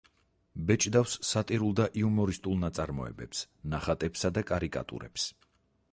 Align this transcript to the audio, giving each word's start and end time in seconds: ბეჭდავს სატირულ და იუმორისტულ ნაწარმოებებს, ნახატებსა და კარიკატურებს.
ბეჭდავს 0.69 1.11
სატირულ 1.31 1.75
და 1.81 1.85
იუმორისტულ 2.01 2.57
ნაწარმოებებს, 2.63 3.45
ნახატებსა 3.75 4.33
და 4.39 4.45
კარიკატურებს. 4.53 5.33